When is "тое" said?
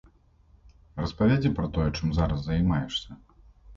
1.75-1.85